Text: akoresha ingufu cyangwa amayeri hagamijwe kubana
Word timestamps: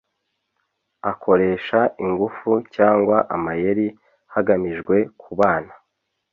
akoresha 1.11 1.79
ingufu 2.05 2.51
cyangwa 2.75 3.17
amayeri 3.35 3.87
hagamijwe 4.33 4.95
kubana 5.21 5.73